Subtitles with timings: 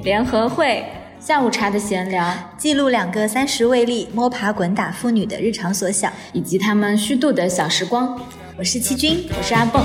[0.02, 0.82] 联合会
[1.20, 2.24] 下午茶的闲聊，
[2.56, 6.10] 记录两个三十未立摸爬滚打妇女的日常所想。
[6.32, 8.18] 以及她们虚度的小时光。
[8.56, 9.84] 我是七君，我是阿蹦。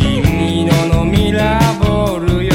[0.00, 2.52] 君のミラーボールよ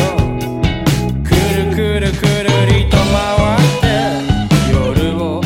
[1.23, 3.85] くるくるくるりと回って
[4.71, 5.41] 夜を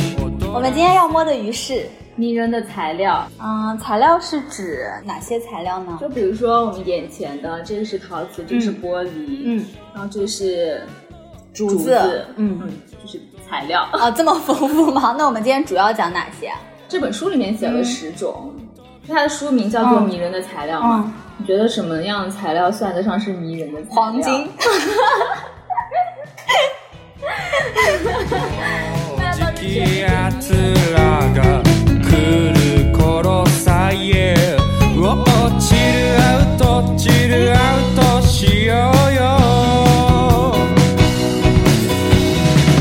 [0.54, 5.98] 我们今天要摸的鱼是， 迷人的材料，嗯，材料是指哪些材料呢？
[6.00, 10.82] 就比如说我们眼前的这个是陶瓷，这个是玻璃，嗯，然后这个是
[11.54, 12.70] 竹子，子嗯嗯，
[13.04, 13.88] 就是材料。
[13.92, 15.16] 啊，这么丰富吗？
[15.18, 16.60] 那我们今天主要讲哪些啊？
[16.88, 18.54] 这本书里面写了十种，
[19.08, 21.04] 就它的书名叫做《嗯迷人的材料》嘛。
[21.06, 23.94] 嗯你觉得什么样的材料算得上是迷人的材料？
[23.94, 24.50] 黄金。
[29.36, 30.56] じきやつ
[30.96, 31.81] らが来
[32.32, 34.36] る頃さえ
[35.00, 39.22] 落ちるアウト落ちるアウトしようよ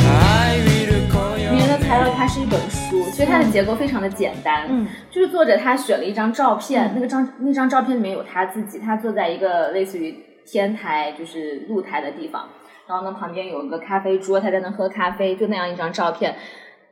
[0.08, 12.48] I will call 迷 you 人的材料它是一本书，其实它的结构非常的简单，嗯，就是作者他选了一张照片，那个张那张照片里面有他自己，他坐在一个类似于天台就是露台的地方，
[12.86, 16.36] 然后呢旁边有一个咖啡桌，他在那喝咖啡，就那样一张照片。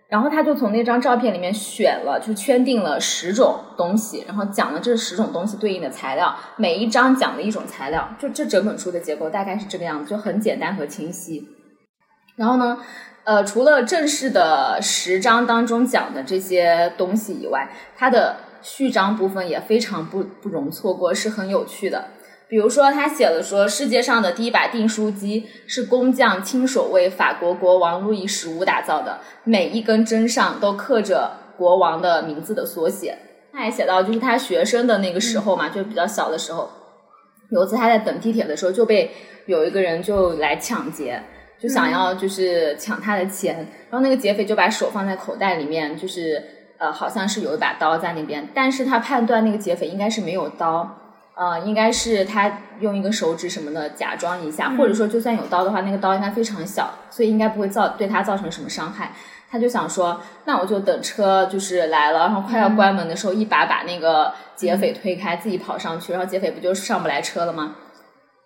[0.09, 11.47] 然后他就从那张照片里面选了，就圈定了十种东西，然后讲了这十种东西对应的材料，每一章讲了一种材料，就这整本书的结构大概是这个样子，就很简单和清晰。
[12.35, 12.79] 然后呢，
[13.23, 22.05] 呃，除了正式的十章当中讲的这些东西以外，它的序章部分也非常不不容错过，是很有趣的。
[22.49, 33.15] 比如说，他写了说，世界上的第一把订书机是工匠亲手为法国国王路易十五打造的，每一根针上都刻着国王的名字的缩写。
[33.53, 36.69] 他还写到，就是他学生的那个时候嘛，就比较小的时候，
[37.51, 39.11] 有一次他在等地铁的时候就被
[39.45, 41.21] 有一个人就来抢劫，
[41.61, 43.57] 就想要就是抢他的钱，
[43.91, 46.43] 然后那个劫匪就把手放在口袋里面，就是
[46.79, 50.98] 呃好像是有一把刀在那边，但是他判断那个劫匪应该是没有刀。
[51.39, 52.51] 呃，应该是他
[52.81, 59.13] 用一个手指什么的假装一下，或者说就算有刀的话，那个刀应该非常小，所以应该不会造对他造成什么伤害。
[59.49, 67.73] 他就想说，那我就等车就是来了，然后快要关门的时候，一把把那个劫匪推开，自己跑上去，然后劫匪不就上不来车了吗？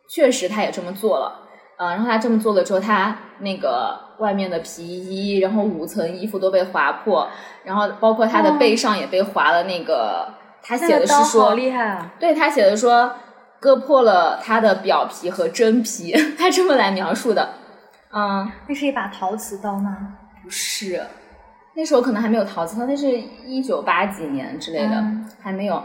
[0.08, 1.40] 确实，他也这么做了。
[1.80, 7.28] 呃，然后他这么做了之后，他那个外面的皮衣，然后五层衣服都被划破，
[7.64, 10.28] 然后包括他的背上也被划了那个，
[10.64, 12.14] 他写的是说，好厉害啊！
[12.20, 13.12] 对他写的说
[13.60, 17.56] 割破了他的表皮和真皮， 他这么来描述的。
[18.12, 20.16] 嗯，那是一把陶瓷刀吗？
[20.44, 21.06] 不是，
[21.76, 23.12] 那时候可能还没有陶瓷刀，那是
[23.46, 25.84] 一九八几年之类的，嗯还没有。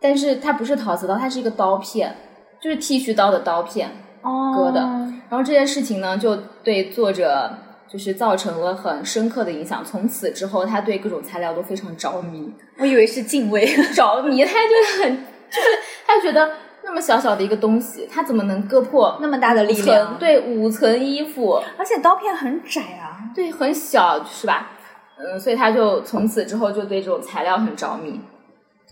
[0.00, 2.14] 但是它不是陶瓷刀，它是一个刀片，
[2.60, 3.90] 就是剃须刀的刀片
[4.22, 4.80] 哦割的。
[5.28, 7.50] 然后这件事情呢，就对作者
[7.88, 9.84] 就是造成了很深刻的影响。
[9.84, 12.52] 从此之后，他对各种材料都非常着迷。
[12.78, 13.66] 我以为是敬畏。
[13.94, 15.68] 着迷，他就很就是
[16.06, 16.50] 他觉得
[16.82, 23.30] 那么小小的一个东西，他怎么能割破那么大的力量对，五层衣服，而且刀片很窄啊。
[23.34, 24.72] 对，很小，是吧？
[25.18, 28.20] 嗯，所以他就从此之后就对这种材料很着迷。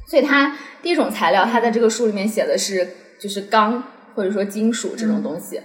[0.06, 2.86] 所以他第一种材料，他在这个书里面写的是
[3.18, 3.82] 就是钢
[4.14, 5.58] 或者说金属这种东西。
[5.58, 5.64] 嗯、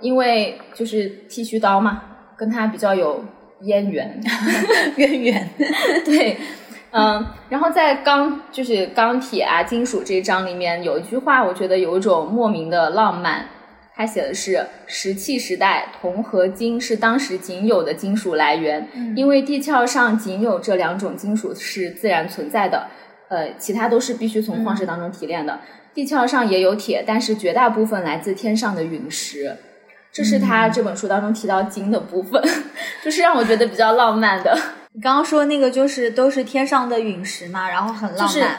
[0.00, 2.02] 因为就是剃须刀嘛，
[2.36, 3.24] 跟他比较有
[3.62, 4.20] 渊源。
[4.96, 5.50] 渊源。
[6.04, 6.36] 对，
[6.90, 13.46] 嗯，然后在钢就是钢铁啊、金属这一章里面有一句话，我觉得有一种莫名的浪漫。
[13.96, 22.88] 他写的是石器时代，铜和金是当时仅有的金属来源，因为地壳上仅有这两种金属是自然存在的，
[23.28, 25.60] 呃，其他都是必须从矿石当中提炼的。
[25.94, 29.56] 地壳上也有铁，但是绝大部分来自天上的陨石。
[30.12, 32.42] 这是他这本书当中提到金的部分，
[33.04, 34.56] 就是让我觉得比较浪漫的。
[34.92, 38.58] 你刚刚说那个就是都是天上的陨石嘛，然后很浪就是漫。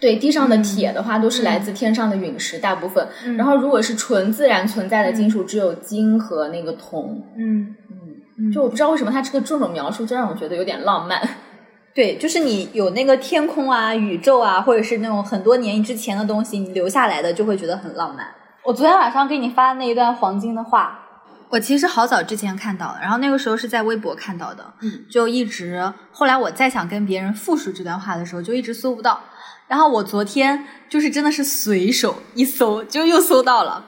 [0.00, 3.06] 对，地上的铁的话都是来自天上的陨石，大部分。
[3.36, 7.22] 然后如果是纯自然存在的金属，只有金和那个铜。
[7.36, 7.76] 嗯，
[8.52, 11.20] 就我不知道为什么他这个这种描述，就让我觉得有点浪漫。
[11.94, 18.26] 对，就是你有那个天空啊、宇宙啊，或者是那种很多年之前的东西，你留下来的就会觉得很浪漫。
[18.62, 21.00] 我昨天晚上给你发的那一段黄金的话，
[21.48, 29.20] 我其实好早之前看到的，然后那个时候是在微博看到的，嗯，就一直后来我再想跟别人复述这段话的时候，就一直搜不到。
[29.66, 33.84] 然后我昨天就是真的是随手一搜，就又搜到了。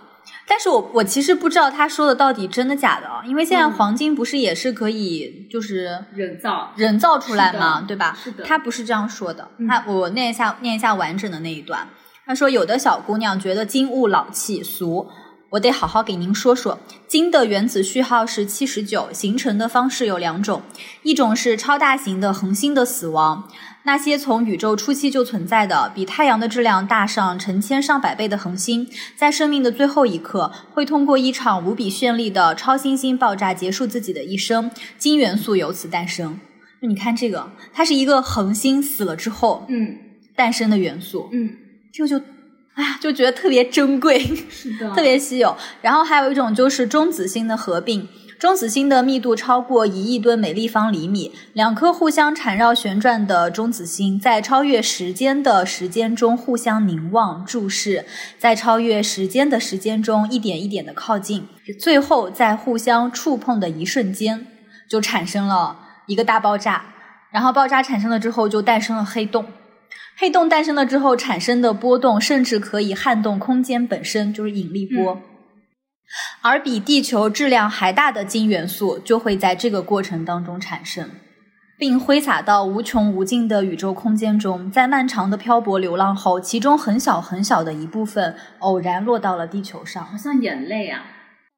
[0.53, 8.15] 但是我我其实不知道他说的到底真的假的啊，因为现在嗯黄金不是也是可以就是人造人造出来嘛，对吧？
[8.23, 11.89] 是的他不是这样说的，嗯他我念一下念一下完整的那一段。
[12.27, 15.09] 他说：“有的小姑娘觉得金物老气俗，
[15.53, 16.79] 我得好好给您说说。
[17.07, 20.63] 金的原子序号是七十九，形成的方式有两种，
[21.03, 23.49] 一种是超大型的恒星的死亡。
[23.85, 36.39] 那些从宇宙初期就存在的、比太阳的质量大上成千上百倍的恒星，在生命的最后一刻，会通过一场无比绚丽的超新星爆炸结束自己的一生，金元素由此诞生。
[36.81, 39.99] 你看这个，它是一个恒星死了之后嗯
[40.35, 41.51] 诞生的元素，嗯，
[41.93, 42.25] 这个就，
[42.75, 45.57] 哎呀，就觉得特别珍贵，是的特别稀有。
[45.83, 48.09] 然后还有一种就是中子星的合并，
[48.39, 58.07] 中子星的密度超过一亿吨每立方厘米，两颗互相缠绕旋转的中子星在超越时间的时间中互相凝望注视，
[58.39, 61.47] 在超越时间的时间中一点一点的靠近，
[61.79, 64.47] 最后在互相触碰的一瞬间，
[64.89, 66.87] 就产生了一个大爆炸。
[67.31, 69.45] 然后爆炸产生了之后，就诞生了黑洞。
[70.17, 75.21] 黑洞诞生了之后产生的波动，甚至可以撼动空间本身，就是引力波。
[76.43, 81.09] 而比地球质量还大的金元素就会在这个过程当中产生，
[81.79, 84.71] 并挥洒到无穷无尽的宇宙空间中。
[84.71, 90.05] 在漫长的漂泊流浪后，其中很小很小的一部分偶然落到了地球上。
[90.05, 91.03] 好像眼泪啊，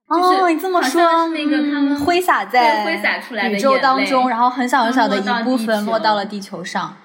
[0.07, 6.97] 哦，你这么说，是那个他们嗯挥洒在挥洒出来的宇宙当中，然后很小很小的一部分落到了地球上，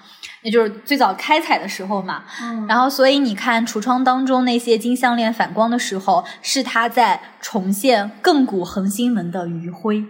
[0.42, 2.24] 也就是最早开采的时候嘛。
[2.42, 10.04] 嗯然后，所以你看橱窗当中那些金项链反光的时候，是它在重现亘古恒星门的余晖。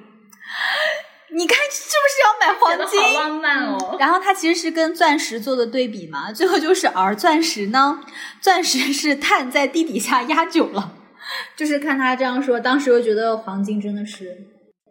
[1.33, 3.01] 你看是不是要买黄金？
[3.01, 3.97] 好浪漫哦。
[4.01, 8.01] 然后它其实是跟钻石做的对比嘛，最后就是而钻石呢，
[8.41, 10.93] 钻石是碳在地底下压久了，
[11.57, 14.25] 就是看他这样说，当时又觉得黄金真的是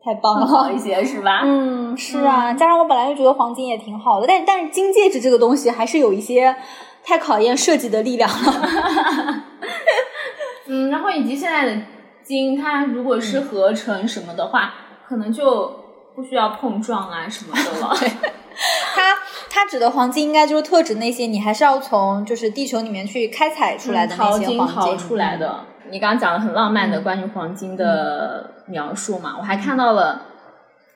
[0.06, 1.42] 太棒了，好一些是吧？
[1.44, 6.56] 嗯，是啊，加上我本来就觉得黄金也挺好的，但但是金戒指这个东西还是有一些
[7.04, 9.44] 太考验设计的力量了。
[10.68, 11.82] 嗯，然后以及现在的
[12.24, 14.74] 金，它如果是合成什么的话，
[15.08, 15.80] 可能就
[16.16, 17.96] 不需要碰撞啊什么的了。
[18.94, 19.16] 它
[19.50, 25.38] 它指的黄金应该就是特指那些你还是要从就是地球里面去开采出来的那些黄金淘出来。
[25.38, 25.66] 的。
[25.92, 30.22] 你刚刚讲了很浪漫的关于黄金的描述嘛，我还看到了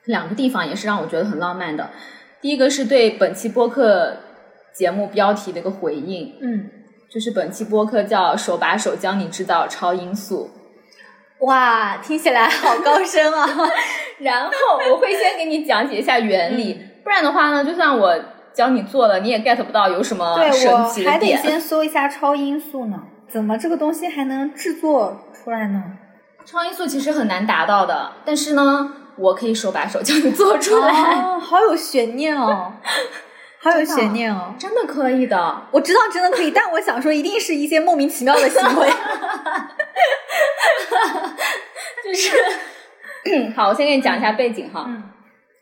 [0.06, 1.90] 两个地方也是让我觉得很浪漫的。
[2.40, 4.16] 第一个是对本期播客
[4.74, 6.70] 节目标题的一个回应，嗯，
[7.10, 10.50] 就是本期播客叫“手把手教你制造超音速
[11.40, 13.48] 哇，听起来好高深啊！
[14.20, 14.50] ”，然后
[14.90, 18.18] 我会先给你讲解一下原理，不然的话呢，就算我
[18.52, 21.38] 教你做了，你也 get 不到有什么对神我还得奇的点。
[21.42, 25.82] 先搜一下超音速呢，怎么这个东西还能制作出来呢？
[26.46, 30.88] 超音速其实很难达到的，但是呢，我可以手把手教你做出来，
[31.22, 32.72] 哦，好有悬念哦，
[33.62, 34.54] 好有悬念哦。
[34.58, 35.62] 真的可以的。
[35.70, 38.88] 我知道真的可以，但我想说，一定是一些莫名其妙的行为。
[42.04, 44.84] 就是， 好，我先给你讲一下背景哈。
[44.88, 45.02] 嗯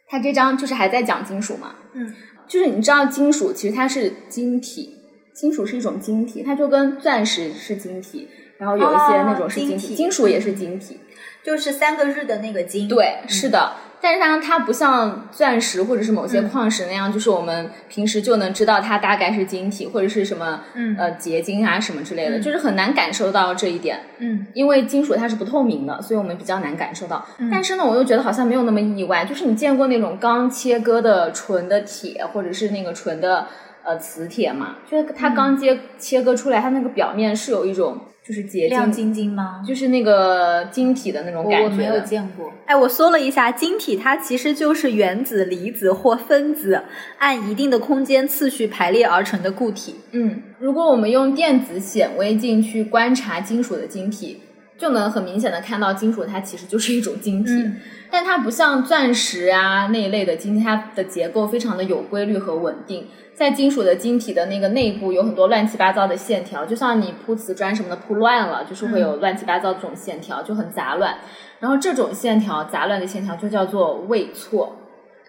[0.09, 2.15] 它这张就是还在讲金属嘛，嗯，
[2.47, 4.95] 就是你知道金属其实它是晶体，
[5.35, 11.01] 金属是一种晶体，它就跟钻石是晶体，然后有一些那种是晶体，哦晶体金属也是晶体。
[11.45, 12.89] 就是三个日的那个金。
[12.89, 13.73] 对，是的。
[14.05, 24.01] 但是它它不像钻石或者是某些嗯矿石那样，就是我们平时就能知道它大概是晶体或者是什么嗯呃结晶啊什么之类的，嗯就是很难感受到这一点。
[24.19, 27.25] 嗯因为金属它是不透明的，所以我们比较难感受到。
[27.39, 29.25] 嗯但是呢，我又觉得好像没有那么意外。
[29.25, 33.47] 就是你见过那种刚切割的纯的铁，或者是那个纯的
[33.85, 34.77] 呃磁铁嘛？
[34.91, 39.63] 就是它刚切、切割出来，它那个表面是有一种就是结亮晶，晶晶吗？
[39.67, 42.01] 就是那个晶体的那种感觉我没有。
[42.01, 42.53] 见过。
[42.67, 46.83] 哎，我搜了一下，晶体它其实就是原子、离子或分子
[47.19, 49.97] 按一定的空间次序排列而成的固体。
[50.13, 54.41] 嗯，如果我们用电子显微镜去观察金属的晶体，
[54.79, 57.51] 就能很明显的看到金属它其实就是一种晶体。
[57.53, 57.81] 嗯
[58.15, 63.09] 但它不像钻石啊那一类的晶体，它的结构非常的有规律和稳定。
[63.35, 71.17] 在金属的晶体的那个内部有很多乱七八糟的线条，就像你铺瓷砖什么的铺乱了，就是会有乱七八糟的这种线条，就很杂乱。
[71.59, 74.77] 然后这种线条杂乱的线条就叫做位错，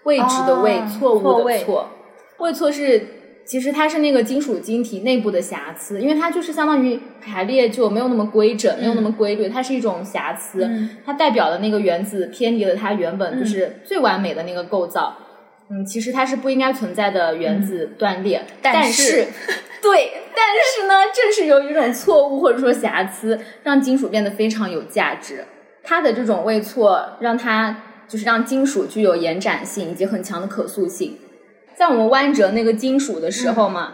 [0.04, 1.90] 位置的位，哦错误的错。
[2.40, 3.08] 位错是
[3.46, 10.66] 其实它是那个金属晶体内部的瑕疵，因为它就是相当于排列就没有那么规整，没有那么规律，它是一种瑕疵。
[10.66, 15.18] 嗯它代表的那个原子偏离了它原本就是最完美的那个构造。
[15.70, 19.28] 嗯，其实它是不应该存在的原子断裂，但但是
[19.82, 25.44] 对，但是呢， 正是由于这种错误或者说瑕疵，让金属变得非常有价值。
[25.82, 31.18] 它的这种位错，让它就是让金属具有延展性以及很强的可塑性。
[31.76, 33.94] 在我们弯折那个金属的时候嘛，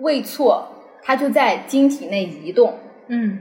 [0.00, 0.68] 位错
[1.02, 2.74] 它就在晶体内移动。
[3.08, 3.38] 嗯。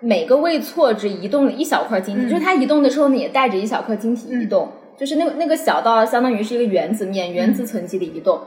[0.00, 2.28] 每个位错只移动了一小块晶体，嗯。
[2.28, 8.40] 就是它移动的时候呢，也带着一小块晶体移动，就是那个那个小到相当于是一个原子面、原子层级的移动。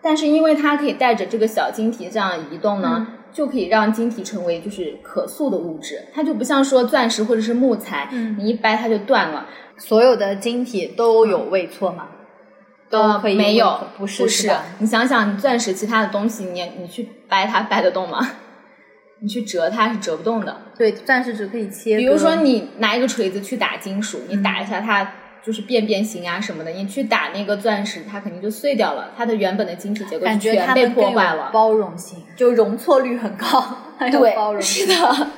[0.00, 8.36] 但是因为它可以带着这个小晶体这样移动呢，就可以让晶体成为就是可塑的物质，它就不像说钻石或者是木材，嗯。
[8.38, 9.46] 你一掰它就断了。
[9.76, 12.08] 所有的晶体都有位错吗？
[12.88, 14.62] 都可以呃没有，不是不是吧？
[14.78, 18.28] 你想想，你钻石其他的东西，你你去掰它掰得动吗？
[19.20, 20.54] 你去折它是折不动的。
[20.76, 21.96] 对，钻石只可以切。
[21.96, 25.10] 比如说你拿一个锤子去打金属，嗯你打一下它
[25.42, 31.48] 就是变变形啊什么的，你去打那个钻石，它肯定就碎掉了，它的原本的晶体结构感觉全被破坏了。
[31.50, 33.46] 包容性，就容错率很高，
[33.98, 34.86] 很有包容性。
[34.86, 35.28] 是的。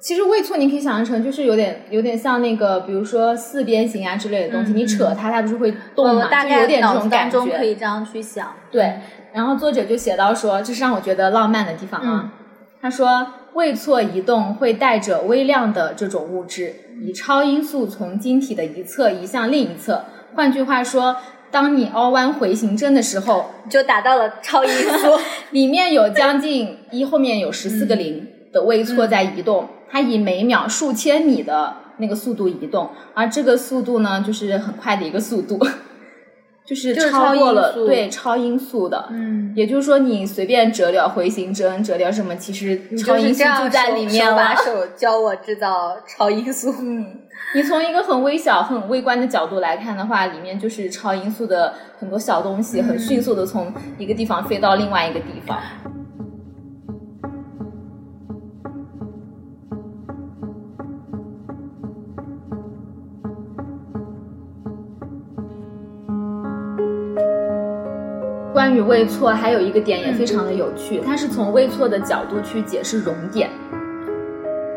[0.00, 6.28] 其实位错你可以想象成就是有点有点像那个，比如说四边形啊之类的东西，嗯你扯它，它不是会动我嘛？
[6.30, 7.38] 大概就有点这种感觉。
[7.38, 8.54] 中可以这样去想。
[8.70, 9.00] 对，
[9.34, 12.32] 然后作者就写到说，这是让我觉得浪漫的地方啊。
[12.80, 20.06] 他说，位错移动会带着微量的这种物质，以超音速从晶体的一侧移向另一侧。
[20.34, 21.14] 换句话说，
[21.50, 25.18] 当你凹弯回形针的时候，就达到了超音速。
[25.52, 35.58] 里面有将近一后面有十四个零的位错在移动，它以每秒数千米的那个速度移动，而这个速度呢，就是很快的一个速度，
[36.64, 39.08] 就是超过了超对超音速的。
[39.10, 44.34] 嗯，也就是说，你随便折掉回形针，折掉什么，其实超音速就在里面。
[44.34, 46.72] 把手教我制造超音速。
[46.80, 47.04] 嗯，
[47.54, 55.58] 你从一个很微小、很微观的角度来看的话，里面就是超音速的很多小东西，很迅速的从一个地方飞到另外一个地方。
[68.70, 73.50] 关于位错，还有一个点也非常的有趣，它是从位错的角度去解释熔点。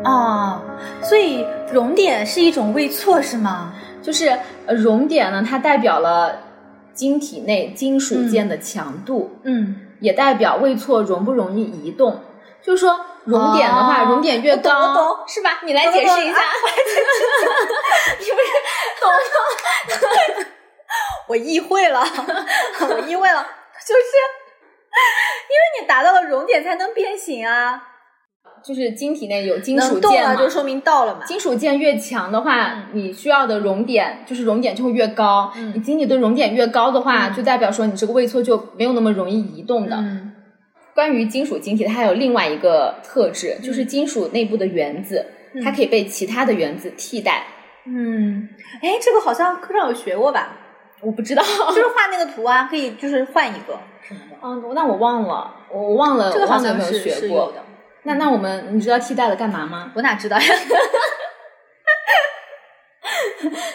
[0.04, 0.60] 哦，
[1.00, 3.72] 所以熔点是一种位错是吗？
[4.02, 4.36] 就是
[4.66, 6.40] 呃熔点呢，它代表了
[6.92, 12.20] 晶体内金属键的强度，嗯，也代表位错容不容易移动。
[12.60, 15.60] 就是说熔点的话，哦熔点越高，我懂我懂是吧？
[15.64, 16.38] 你来懂懂解释一下。
[18.18, 18.50] 你不是
[19.00, 20.44] 懂
[21.28, 22.04] 我意会了，
[22.90, 23.46] 我意会了，
[23.86, 24.00] 就是
[24.94, 27.82] 因为你达到了熔点才能变形啊，
[28.64, 31.24] 就是晶体内有金属键就说明到了嘛。
[31.24, 35.52] 金属键越强的话，你需要的熔点就是熔点就会越高。
[35.56, 39.96] 嗯你晶体的熔点越高的话，就代表说你这个位错就没有那么容易移动的。
[39.96, 40.30] 嗯
[40.94, 45.26] 关于金属晶体，它还有另外一个特质，就是金属内部的原子，
[45.64, 47.48] 它可以被其他的原子替代。
[47.84, 48.48] 嗯，
[48.80, 50.56] 哎，这个好像课上有学过吧？
[51.04, 51.42] 我不知道，
[51.74, 54.36] 就是画那个图啊，可以就是换一个什么的。
[54.42, 57.52] 嗯，那我忘了，我忘了，这个好我忘了有没有学过。
[57.52, 57.62] 的，
[58.04, 59.92] 那那我们你知道替代了干嘛吗？
[59.94, 60.44] 我哪知道呀？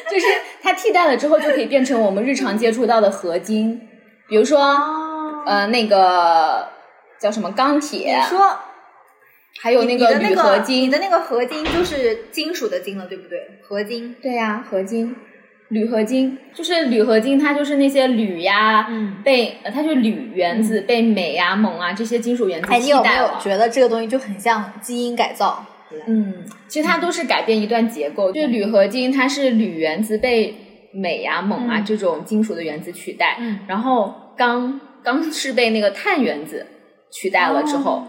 [0.10, 0.26] 就是
[0.62, 3.88] 它替代了之后，就可以变成我们日常接触到的合金，
[4.28, 4.60] 比如说、
[5.46, 6.68] 呃那个
[7.20, 8.58] 叫什么钢铁你，说
[9.62, 10.90] 还有那你的那铝合你金。
[10.92, 13.60] 的那个合金就是金属的金了，对不对？
[13.62, 14.16] 合金。
[14.22, 15.16] 对呀、合金。
[15.70, 23.30] 铝合金就是铝合金，它就是那些铝呀，嗯被呃它就铝原子被镁呀、锰啊这些金属原子哎，你有没有。
[23.40, 25.66] 觉得这个东西就很像基因改造？
[26.08, 28.32] 嗯，其实它都是改变一段结构。
[28.32, 30.56] 就是铝合金，它是铝原子被
[30.92, 36.66] 镁呀、锰啊、嗯这种金属的原子取代，嗯然后钢钢是被那个碳原子
[37.12, 37.92] 取代了之后。
[37.92, 38.08] 哦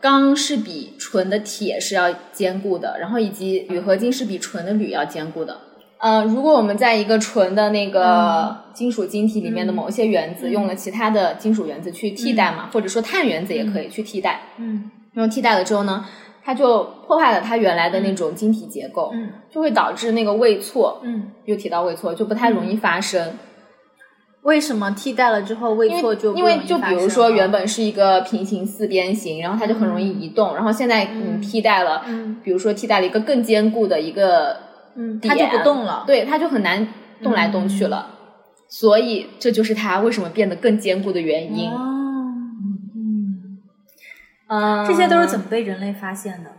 [0.00, 5.56] 钢是比纯的铁是要坚固的，然后以及铝合金是比纯的铝要坚固的。
[6.02, 10.50] 呃，如果我们在一个纯的那个金属晶体里面的某一些原子、嗯。
[10.50, 14.90] 用了其他的金属原子去替代嘛，或者说碳原子也可以去替代，嗯。
[15.12, 16.04] 然后替代了之后呢，
[16.42, 19.30] 它就破坏了它原来的那种晶体结构，嗯。
[19.48, 23.38] 就会导致那个位错，嗯，又提到位错就不太容易发生。
[24.42, 32.40] 为什么替代了之后位错就不因为就比如说原本是一个平行四边形，然后它就很容易移动，然后现在你替代了，嗯。
[32.42, 34.56] 比如说替代了一个更坚固的一个
[34.94, 36.04] 嗯，点，它就不动了。
[36.06, 36.86] 对，它就很难
[37.22, 38.18] 动来动去了。
[38.68, 41.70] 所以这就是它为什么变得更坚固的原因。
[41.70, 41.78] 哦，
[42.96, 43.58] 嗯，
[44.48, 46.50] 嗯，这些都是怎么被人类发现的？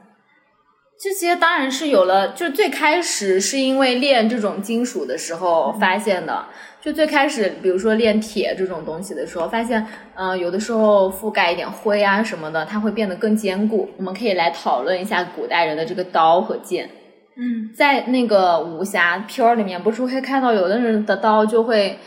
[1.00, 6.46] 这些当然是有了，就最开始是因为炼这种金属的时候发现的。
[6.80, 9.86] 就最开始，比如说炼铁这种东西的时候，发现，
[10.16, 13.90] 嗯、有的时候覆盖一点灰啊什么的，它会变得更坚固。
[13.98, 16.90] 我们可以来讨论一下古代人的这个刀和剑。
[17.36, 21.98] 嗯在那个武侠片儿里面，不是会看到有的人的刀就会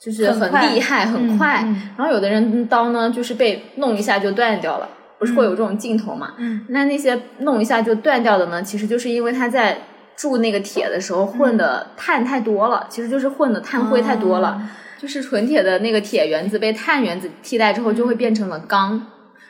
[0.00, 4.88] 就是很厉害、很嗯快，嗯然后有的人刀呢就是被弄一下就断掉了。
[5.18, 6.34] 不不是会有这种镜头嘛？
[6.36, 9.78] 嗯，那那些弄一下就断掉的呢，其实就是因为他在
[10.14, 14.60] 铸那个铁的时候混的碳太多了，其实就是混的碳灰太多了。
[15.00, 19.00] 就是纯铁的那个铁原子被碳原子替代之后，就会变成了钢。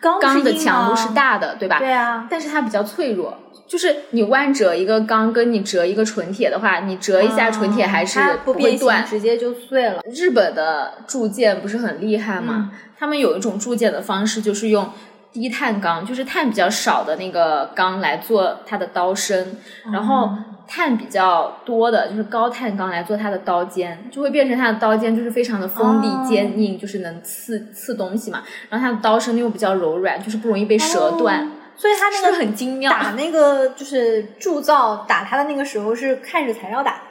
[0.05, 1.79] 钢钢的强度是大的，对吧？
[1.79, 3.39] 对啊，但是它比较脆弱。
[3.67, 9.03] 就是你弯折一个钢，跟你折一个纯铁的话，你折一下纯铁还是不会断。
[9.07, 10.03] 直接就碎了。
[10.15, 12.71] 日本的铸剑不是很厉害吗？
[12.99, 14.91] 他们有一种铸剑的方式，就是用
[15.35, 19.59] 低碳钢，就是碳比较少的那个钢来做它的刀身，
[19.93, 20.31] 然后
[20.69, 28.45] 碳比较多的，就是高碳钢来做它的刀尖，就会变成它的刀尖就是非常的锋利哦坚硬，就是能刺刺东西嘛。
[28.71, 32.93] 然后它的刀身又比较柔软，就是不容易被折断，所以它那个很精妙？
[32.93, 37.03] 打那个就是铸造打它的那个时候是看着材料打，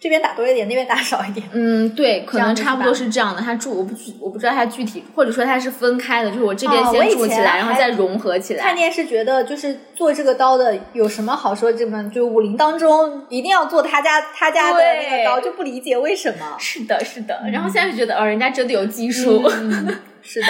[0.00, 1.46] 这边打多一点，那边打少一点。
[1.52, 3.42] 嗯，对，可能差不多是这样的。
[3.42, 8.62] 它住我不知我不知道它具体，或者说它是分开的，就是我这边先住起来，然后再融合起来。
[8.64, 11.70] 看电视觉得就是做这个刀的有什么好说？
[11.70, 16.56] 这么就武林当中一定要做他家他家的那个刀，就不理解为什么。
[16.58, 17.38] 是的，是的。
[17.52, 19.42] 然后现在就觉得，哦，人家真的有技术。
[19.46, 20.46] 嗯， 是的，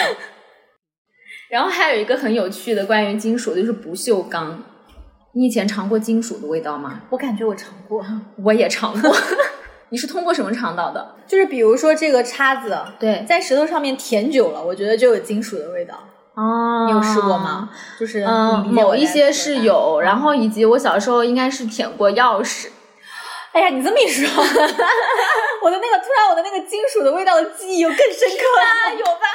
[1.51, 4.63] 然后还有一个很有趣的关于金属的，就是不锈钢。
[5.33, 7.01] 你以前尝过金属的味道吗？
[7.11, 8.05] 我感觉我尝过，
[8.45, 9.15] 我也尝过。
[9.91, 11.17] 你是通过什么尝到的？
[11.27, 15.95] 就是比如说这个叉子对，在石头上面舔久了，我觉得就有金属的味道。
[16.35, 17.69] 哦你有试过吗？？
[17.99, 22.69] 就是嗯，某一些是有，然后以及我小时候应该是舔过钥匙。
[23.53, 24.29] 哎呀，你这么一说，
[25.63, 28.45] 我的那个突然我的那个金属的味道的记忆又更深刻
[28.91, 28.95] 了。
[28.97, 29.27] 有吧？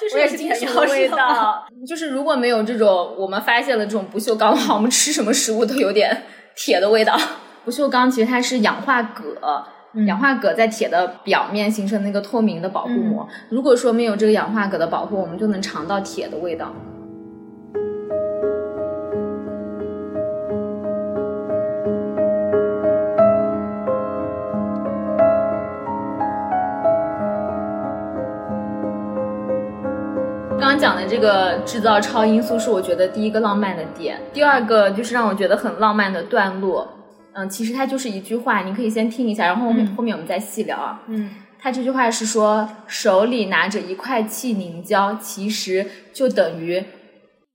[0.10, 1.62] 就我也是金舔属的。
[1.86, 6.24] 就是如果没有这种我们发现了这种不锈钢的话，我们吃什么食物都有点
[6.56, 7.18] 铁的味道。
[7.64, 9.24] 不锈钢其实它是氧化铬。
[10.06, 13.26] 氧化铬在铁的表面形成那个透明的保护膜。
[13.48, 16.72] 如果说没有这个氧化铬的保护，我们就能尝到铁的味道。
[30.78, 36.88] 讲的这个制造超音速是我觉得第一个浪漫的点，第二个就是让我觉得很浪漫的段落。
[37.34, 41.02] 嗯，其实它就是一句话，你可以先听一下，然后后面、后面我们再细聊啊。
[41.08, 46.82] 嗯，他这句话是说，手里拿着一块气凝胶，其实就等于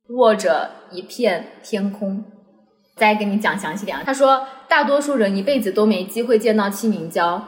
[0.09, 2.23] 握着一片天空。
[2.95, 7.43] 再给你讲详细点啊，他说，大多数人一辈子都没机会见到气凝胶，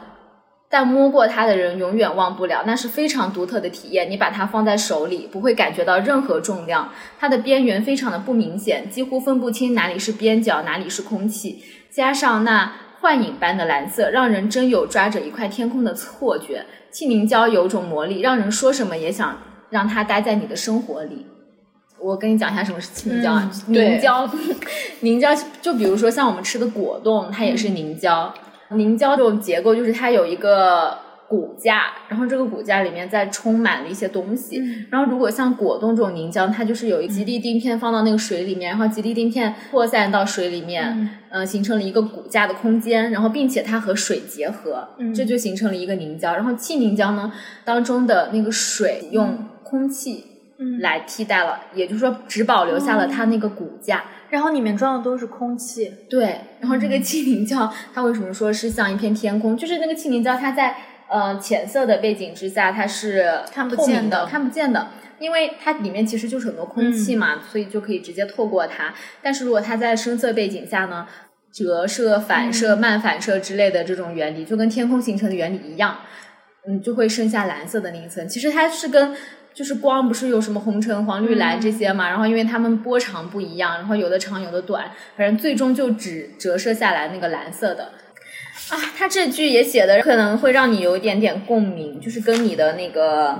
[0.68, 4.10] 但摸过它的人永远忘不了，那是非常独特的体验。
[4.10, 11.62] 你把它放在手里，不会感觉到任何重量，它的边缘非常的不明显，几乎分不清哪里是边角，哪里是空气。
[11.90, 16.66] 加上那幻影般的蓝色，让人真有抓着一块天空的错觉。
[16.90, 19.38] 气凝胶有种魔力，让人说什么也想
[19.70, 21.26] 让它待在你的生活里。
[21.98, 23.50] 我跟你讲一下什么是气凝胶啊？
[23.68, 24.30] 凝胶，
[25.00, 25.30] 凝胶
[25.62, 28.34] 就比如说像我们吃的果冻，它也是凝胶。
[28.70, 30.98] 凝胶这种结构就是它有一个
[31.28, 34.62] 骨架，然后这个骨架里面再充满了一些东西。
[34.90, 46.34] 然后如果像果冻这种凝胶，它就是有一极力钉片放到那个水里面，然后极力钉片扩散到水里面，嗯呃，形成了一个骨架的空间，然后并且它和水结合，嗯这就形成了一个凝胶。
[46.34, 47.32] 然后气凝胶呢，
[47.64, 50.24] 当中的那个水用空气
[50.58, 54.04] 嗯来替代了，也就是说只保留下了它那个骨架。
[54.30, 55.92] 然后里面装的都是空气。
[56.08, 59.56] 对，然后这个气凝胶，它为什么说是像一片天空？
[59.56, 60.76] 就是那个气凝胶，它在
[61.08, 64.88] 呃浅色的背景之下，它是看不见的的，看不见的。
[65.18, 68.92] 因为它里面其实就是很多空气嘛，所以就可以直接透过它。
[69.22, 71.06] 但是如果它在深色背景下呢，
[71.50, 76.00] 折射、反射、漫反射之类的这种原理，就跟天空形成的原理一样，
[76.68, 78.28] 嗯，就会剩下蓝色的那一层。
[78.28, 79.16] 其实它是跟
[79.56, 87.84] 就是光不是有什么红橙黄绿蓝这些嘛，然后因为它们波长不一样，然后有的长有的短，反正最终就只折射下来那个蓝色的。
[88.68, 93.34] 啊，他这句也写的可能会让你有一点点共鸣，就是跟你的那个，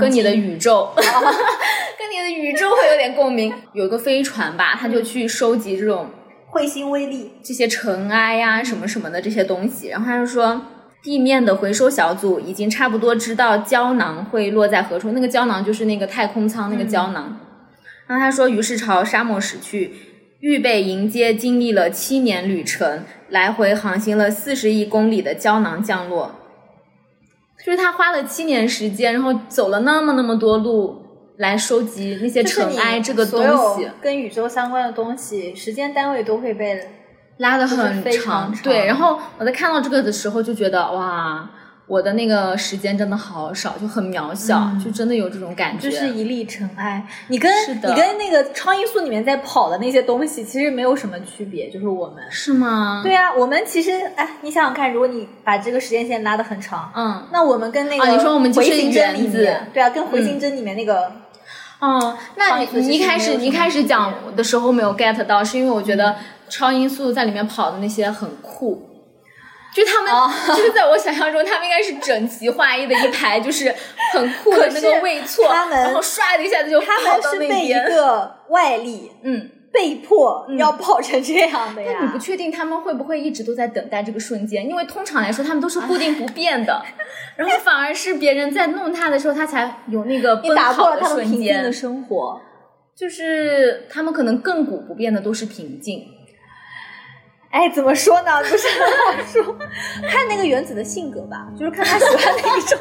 [0.00, 3.52] 跟你的宇宙， 跟你的宇宙会有点共鸣。
[3.72, 6.10] 有一个飞船吧，他就去收集这种
[6.52, 10.62] 彗星微粒，这些尘埃呀、什么什么的这些东西，然后他就说。
[11.02, 17.38] 地面的回收小组已经差不多知道胶囊会落在何处，那个胶囊就是那个太空舱那个胶囊。
[18.06, 19.92] 然后他说，于是朝沙漠驶去，
[20.40, 26.34] 预备迎接经历了七年旅程、来回航行了四十亿公里的胶囊降落。
[27.64, 31.02] 就是他花了七年时间，然后走了那么那么多路
[31.36, 33.42] 来收集那些尘埃这个东
[33.76, 33.88] 西。
[34.00, 36.88] 跟宇宙相关的东西，时间单位都会被
[37.38, 38.86] 拉的就是很长对。
[38.86, 41.48] 然后我在看到这个的时候就觉得哇，
[41.86, 45.90] 我的那个时间真的好少，就很渺小，嗯就真的有这种感觉。
[45.90, 47.06] 就是一粒尘埃。
[47.28, 52.22] 你跟你跟那个超音速里面在跑的那些东西其实没有什么区别，就是我们。
[52.30, 53.00] 是吗？
[53.02, 61.10] 对啊，我们其实哎，你想想看，如果你把这个时间线拉的很长，嗯，那我们跟那个啊你说我们回形针里面，对啊，跟回形针里面那个，
[61.78, 66.16] 哦，那你你一开始你一开始讲的时候没有 get 到，是因为我觉得
[66.48, 68.84] 超音速在里面跑的那些很酷。
[69.74, 73.72] 就他们，哦就是在我想象中，他们应该是整齐划一的一排，就是
[74.12, 77.90] 很酷的那个位错，他们然后唰的一下子就他跑到们是被一那边。
[77.90, 81.92] 个外力嗯，被迫要跑成这样的呀。
[81.94, 86.82] 但你不确定他们会不会一直都在等待这个瞬间，因为通常来说他们都是固定不变的，
[87.36, 91.70] 然后反而是别人在弄他的时候，他才有那个你奔跑打破了他们瞬间的。
[91.70, 92.40] 生活。
[92.96, 96.04] 就是他们可能亘古不变的都是平静。
[97.50, 98.30] 哎，怎么说呢？
[98.42, 99.56] 不是很好说，
[100.08, 102.78] 看那个原子的性格吧，就是看他喜欢哪一种。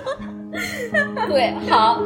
[1.29, 2.01] 对，好。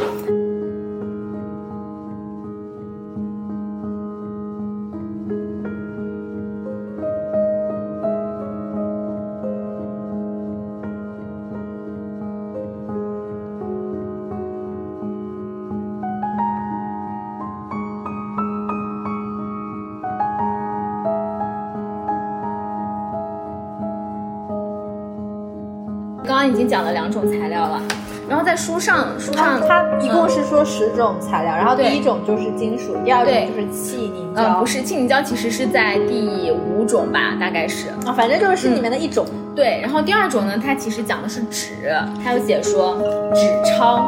[26.72, 27.82] 讲了两种材料了，
[28.30, 37.90] 然后在书上，书上它一共是说十种材料，然后第一种就是金属，第二种就是气凝嗯，胶，不是气凝胶，其实是在第五种吧，大概是。
[38.06, 39.26] 啊，反正就是是里面的一种。
[39.54, 42.98] 对，然后第二种呢，它其实讲的是纸，它有写说
[43.36, 44.06] 纸钞，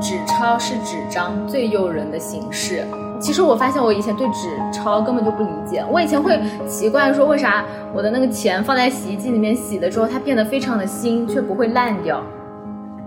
[0.00, 2.86] 纸钞是纸张最诱人的形式。
[3.18, 12.22] 其实我发现我以前对纸钞根本就不理解，我以前会奇怪说为啥我的那个钱放在洗衣机里面洗了之后，它变得非常的新，却不会烂掉。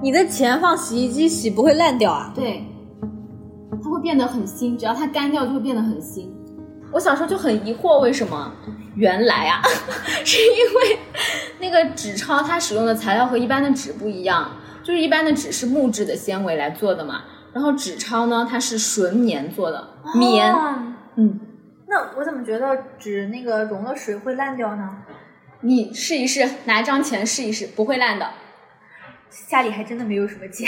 [0.01, 2.31] 你的钱放洗衣机洗不会烂掉啊？
[2.33, 2.63] 对，
[3.83, 6.33] 它会变得很新，只要它干掉就会变得很新。
[6.91, 8.51] 我小时候就很疑惑，为什么？
[8.95, 9.61] 原来啊，
[10.25, 10.99] 是因为
[11.59, 14.49] 那个纸钞它使用的材料和一般的纸不一样，
[14.83, 17.21] 就是一般的纸是木质的纤维来做的嘛，
[17.53, 20.75] 然后纸钞呢它是纯棉做的，棉，哦
[21.15, 21.39] 嗯，
[21.87, 24.89] 那我怎么觉得纸那个融了水会烂掉呢？
[25.61, 28.27] 你试一试，拿一张钱试一试，不会烂的。
[29.47, 30.67] 家里还真的没有什么钱。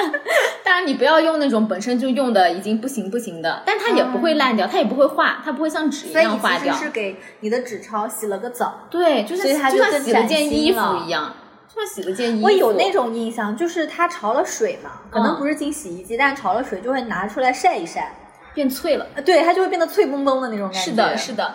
[0.64, 6.72] 当然，你不要用那种本身就用的已经不行不行的，但它也不会烂掉，它也不会化，它不会像纸一样化掉。
[6.72, 8.86] 其实是给你的纸钞洗了个澡。
[8.90, 11.34] 对，就是所以它就像洗了件衣服一样，
[11.72, 12.44] 就像洗了件衣服。
[12.44, 18.14] 我有那种印象，就是它潮了水嘛，可能嗯不是进洗衣机，但潮了水就会拿出来晒一晒，
[18.54, 19.06] 变脆了。
[19.14, 20.90] 呃对，它就会变得脆崩崩的那种感觉。
[20.90, 21.54] 是的，是的。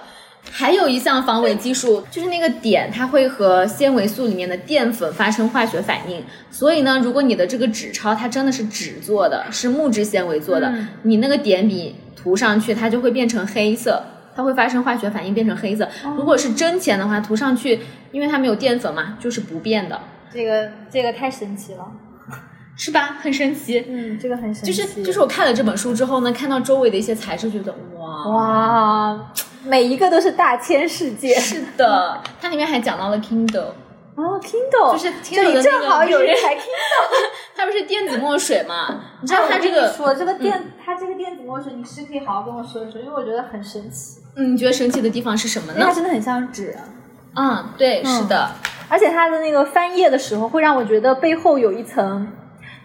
[0.51, 6.23] 还有一项防伪技术，就是那个碘，它会和纤维素里面的淀粉发生化学反应。
[6.51, 14.03] 所以呢，如果你的这个纸钞它真的是纸做的，是木质纤维做的，嗯你那个碘笔涂上去，它就会变成黑色，
[14.35, 15.85] 它会发生化学反应变成黑色。
[16.03, 17.79] 哦如果是真钱的话，涂上去，
[18.11, 19.99] 因为它没有淀粉嘛，就是不变的，
[20.31, 21.91] 这个这个太神奇了。
[22.77, 23.15] 是吧？
[23.21, 23.85] 很神奇。
[23.87, 24.83] 嗯，这个很神奇就。
[24.83, 29.31] 是就是我看了这本书之后呢，看到周围的一些材质，觉得哇哇，
[29.63, 31.33] 每一个都是大千世界。
[31.35, 33.71] 是的，它里面还讲到了 Kindle，
[34.15, 37.31] 哦，Kindle，就是这 Kindle 的那里正好有人还 Kindle。
[37.55, 38.99] 它不是电子墨水嘛？
[39.21, 45.85] 你知道哎我跟它这个，你说这个电，它这个电子墨水，你是可以好好跟我说一说，因为我觉得很神奇，嗯，你觉得神奇的地方是什么呢？
[45.85, 46.75] 它真的很像纸，
[47.35, 48.51] 嗯，对，嗯是的，
[48.89, 52.27] 而且它的那个翻页的时候，会让我觉得背后有一层。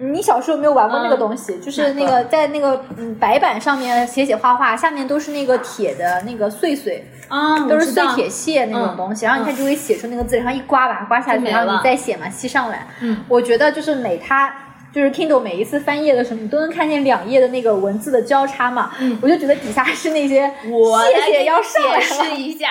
[0.02, 1.58] 你小时候有没有玩过那个东西？
[1.60, 12.86] 就是那个在那个嗯白板上面写写画画，下面都是那个铁的那个碎碎，啊，都是碎铁屑那种嗯东西，然后你它就会写出那个字，然后一刮把它刮下去，就没了然后你再写嘛，吸上来。
[13.02, 14.50] 嗯，我觉得就是每它
[14.92, 18.92] 就是 Kindle 每一次翻页的时候，你都能看见两页的那个文字的交叉嘛。
[18.98, 22.34] 嗯我就觉得底下是那些我来谢谢要上来解释了。
[22.36, 22.68] 一下，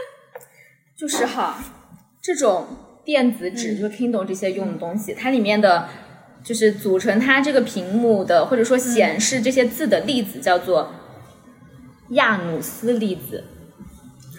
[0.96, 1.62] 就是哈，
[2.20, 2.66] 这种
[3.04, 5.88] 电子纸，就是 Kindle 这些用的东西，它里面的
[6.44, 10.92] 就是组成它这个屏幕的，或者说显示这些字的粒子叫做
[12.10, 13.44] 亚努斯粒子。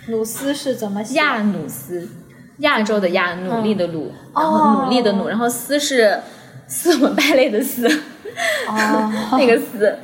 [0.10, 1.16] 努斯是怎么写？
[1.16, 2.10] 亚努斯，
[2.58, 6.22] 亚洲的亚，努力的努，然哦后努力的努，然后斯是
[6.74, 7.88] 斯文败类的斯，
[8.68, 9.96] 哦， 那个斯。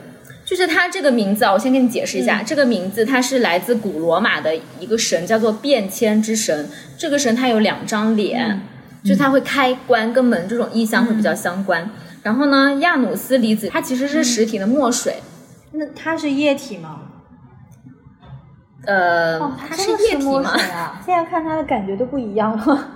[0.46, 6.68] 就是它这个名字啊，我先给你解释一嗯下，这个名字它是来自古罗马的一个神，叫做变迁之神。
[6.98, 8.62] 这个神他有两张脸，嗯
[9.04, 11.90] 就是他会开关跟门这种意象会比较相关。
[12.24, 15.22] 然后呢，亚努斯离子它其实是实体的墨水，
[15.74, 17.02] 那它是液体吗？
[18.86, 21.00] 呃，哦，它是液体吗，啊！
[21.06, 22.90] 现在看它的感觉都不一样了。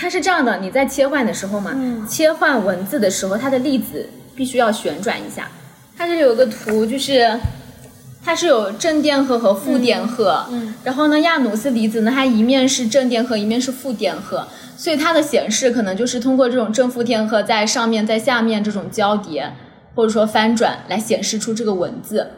[0.00, 5.48] 它是这样的，你在切换的时候嘛，嗯切换文字的时候，它的粒子必须要旋转一下。
[5.96, 7.36] 它这里有个图，就是
[8.24, 19.52] 它是有正电荷和负电荷，嗯然后呢，亚努斯离子呢，它一面是正电荷，一面是负电荷，所以它的显示可能就是通过这种正负电荷在上面、在下面这种交叠
[19.96, 22.30] 或者说翻转来显示出这个文字。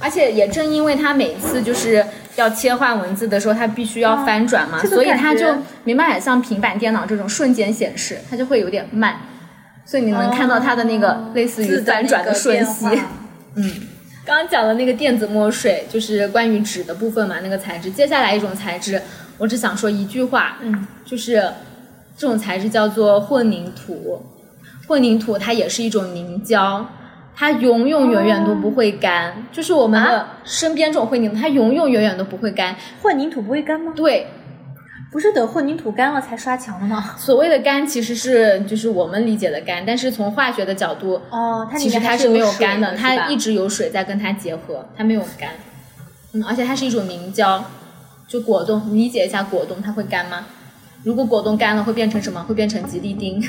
[0.00, 2.04] 而且也正因为它每次就是
[2.36, 5.46] 要切换文字的时候，它必须要翻转嘛，这个所以它就
[5.84, 9.16] 没办法像平板电脑这种瞬间显示，它就会有点慢。
[9.84, 12.84] 所以你能看到它的那个类似于翻转的瞬息。
[12.84, 13.08] 变化
[14.24, 17.90] 刚刚讲的那个电子墨水，就是关于纸的部分嘛，那个材质。
[17.90, 19.00] 接下来一种材质，
[19.38, 21.42] 我只想说一句话，嗯，就是
[22.14, 24.22] 这种材质叫做混凝土。
[24.86, 26.86] 混凝土它也是一种凝胶，
[27.38, 29.32] 它永永远远都不会干。
[29.52, 32.74] 就是我们的身边这种混凝土，它永永远远都不会干。
[33.00, 33.92] 混凝土不会干吗？
[33.94, 34.26] 对，
[35.12, 37.14] 不是等混凝土干了才刷墙的吗？
[37.16, 45.50] 所谓的干其实是就是我们理解的干，但是从化学的角度，哦，它其实它是没有干的，它一直有水在跟它结合，它没有干。
[46.32, 47.64] 嗯，而且它是一种凝胶，
[48.26, 50.44] 就果冻，理解一下果冻它会干吗？
[51.04, 52.42] 如果果冻干了会变成什么？
[52.42, 53.40] 会变成吉利丁。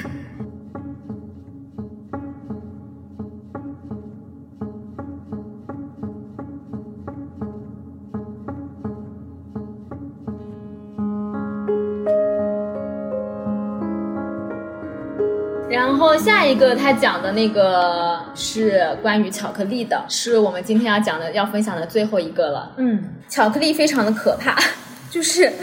[16.10, 22.72] 后下一个他讲的那个是关于巧克力的，是我们今天要讲的要分享的最后一个了。
[22.78, 24.58] 嗯，巧克力非常的可怕，
[25.12, 25.54] 就是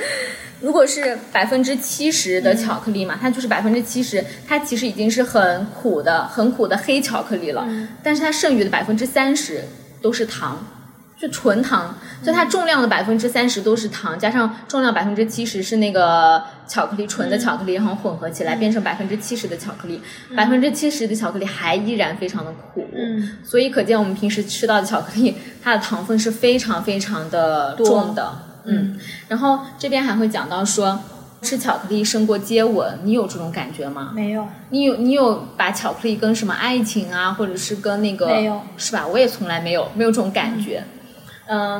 [0.61, 7.67] 如果是百分之七十的巧克力嘛，它就是百分之七十，它其实已经是很苦的、很苦的黑巧克力了，
[8.05, 9.65] 但是它剩余的百分之三十
[10.01, 10.65] 都是糖。
[11.19, 20.01] 就纯糖，就它重量的百分之三十都是糖，加上重量百分之七十是那个巧克力纯的巧克力，然后混合起来变成百分之七十的巧克力，
[20.37, 28.33] 百分之七十的巧克力还依然非常的苦，嗯，所以可见我们平时吃到的巧克力，它的糖分是非常非常的重的，
[28.65, 28.99] 嗯，
[29.29, 31.01] 然后这边还会讲到说。
[31.43, 34.11] 吃巧克力胜过接吻，你有这种感觉吗？
[34.15, 39.07] 没有，你有你有把巧克力跟什么爱情啊，或者是跟那个没有是吧？
[39.07, 40.83] 我也从来没有没有这种感觉。
[40.95, 40.96] 嗯，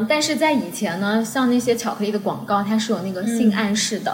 [0.09, 4.13] 但是在以前呢，像那些巧克力的广告，它是有那个性暗示的。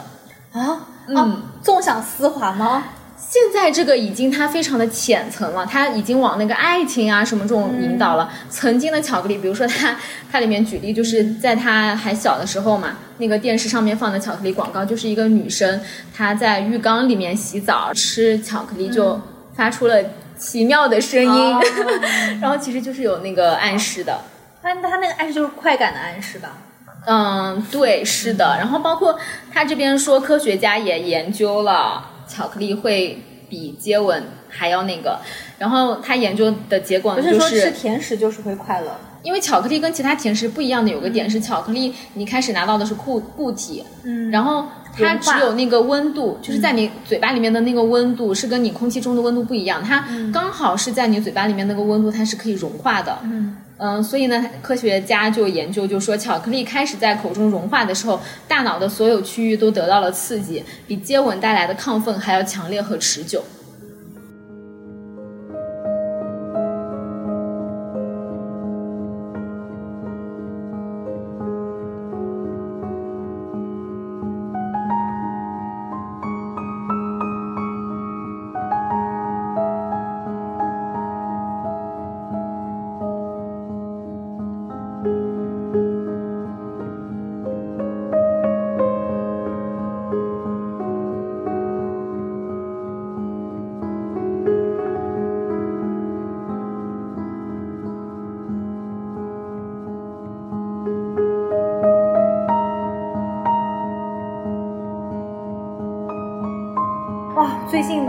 [0.52, 2.84] 啊，嗯哦，纵享丝滑吗？
[3.16, 8.30] 现在这个已经它非常的浅层了，它已经往那个爱情啊什么这种引导了。
[8.50, 9.96] 曾经的巧克力，比如说它
[10.30, 15.80] 它里面举例就是在它还小的时候嘛，那个电视上面放的巧克力广告，就是一个女生
[16.14, 19.18] 她在浴缸里面洗澡吃巧克力就
[19.54, 19.96] 发出了
[20.36, 21.60] 奇妙的声音，哦
[22.42, 24.20] 然后其实就是有那个暗示的。
[24.62, 26.56] 它它那个暗示就是快感的暗示吧？
[27.04, 28.56] 嗯，对，是的。
[28.58, 29.18] 然后包括
[29.52, 33.20] 他这边说，科学家也研究了巧克力会
[33.50, 35.18] 比接吻还要那个。
[35.58, 38.96] 然后他研究的结果呢，不是说就是吃甜食就是会快乐？
[39.24, 44.64] 因为巧克力跟其他甜食不一样的有个点是，巧克力你开始拿到的是固固体，嗯然后
[44.96, 53.18] 它只有那个温度，就是在你嘴巴里面的那个温度是跟你空气中的温度不一样，它刚好是在你嘴巴里面那个温度，它是可以融化的。
[53.22, 63.42] 嗯嗯，所以呢，科学家就研究，就说巧克力开始在口中融化的时候，大脑的所有区域都得到了刺激，比接吻带来的亢奋还要强烈和持久。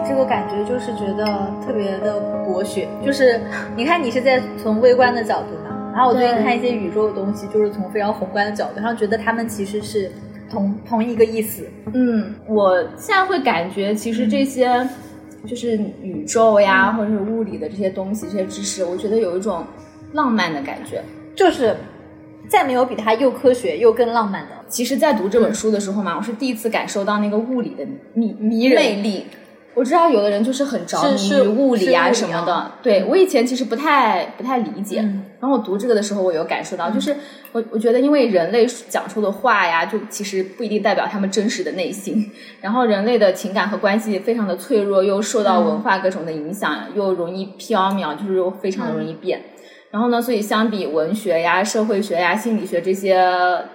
[0.05, 1.25] 这个感觉就是觉得
[1.65, 3.39] 特别的博学，就是
[3.75, 10.11] 你看你是在从微观的角度嘛，然后我最近看一些宇宙的东西，就是从非常宏观的角度，然后觉得他们其实是
[10.51, 11.65] 同同一个意思。
[11.93, 14.87] 嗯，我现在会感觉，其实这些
[15.47, 19.65] 就是宇宙呀，或者是物理的这些东西、这些知识，我觉得有一种
[20.11, 21.01] 浪漫的感觉。
[21.35, 21.75] 就是
[22.47, 24.49] 再没有比它又科学又更浪漫的。
[24.67, 29.25] 其实，在读这本书的时候嘛，我是第一次感受到那个物理的迷迷人魅力。
[29.75, 35.25] 我知道有的人就是很着迷于物理啊什么的，对我以前其实不太不太理解，嗯。
[35.39, 37.15] 然后我读这个的时候，我有感受到，就是
[37.51, 42.31] 我我觉得因为人类讲出的话呀，就其实不一定代表他们真实的内心，
[42.62, 49.41] 然后人类的情感和关系非常的脆弱，又受到文化各种的影响，又容易飘渺，就是又非常的容易变。
[49.91, 53.23] 然后呢，所以相比文学呀、社会学呀、心理学这些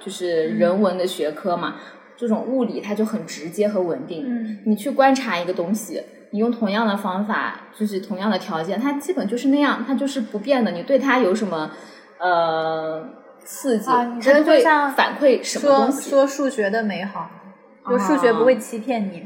[0.04, 1.76] 就是人文的学科嘛，
[2.18, 4.24] 这种物理它就很直接和稳定。
[4.26, 10.72] 嗯你去观察一个东西，你用同样的方法，就是同样的条件，它基本就是那样，它就是不变的。
[10.72, 11.70] 你对它有什么
[12.18, 13.08] 呃
[13.44, 16.10] 刺激，它就会反馈什么东西。
[16.10, 17.30] 说数学的美好，
[17.88, 19.22] 就数学不会欺骗你，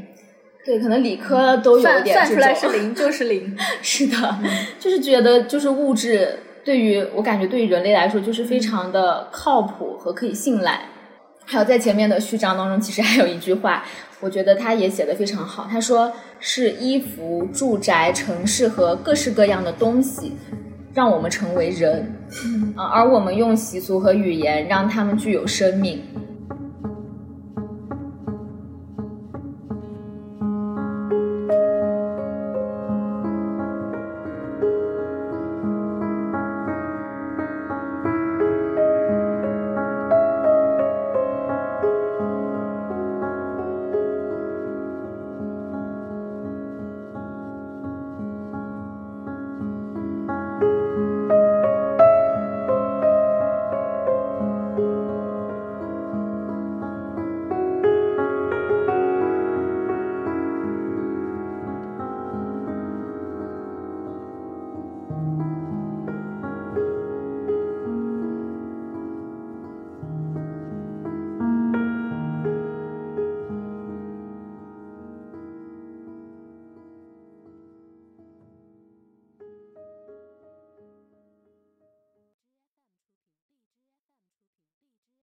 [0.64, 2.34] 对，可能理科都有算算点这种。
[2.36, 3.56] 出来是零就是零。
[3.82, 4.38] 是的，
[4.78, 10.82] 就是觉得就是物质对于我感觉对于人类来说就是非常的靠谱和可以信赖。
[11.44, 13.84] 还有在前面的序章当中，其实还有一句话，
[14.20, 15.68] 我觉得他也写的非常好。
[15.70, 20.32] 他说是衣服、住宅、城市和各式各样的东西，
[20.94, 22.14] 让我们成为人，
[22.76, 26.02] 啊，而我们用习俗和语言让他们具有生命。